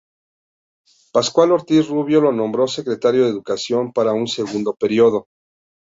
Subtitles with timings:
[1.13, 5.27] Pascual Ortiz Rubio lo nombró Secretario de Educación para un segundo periodo.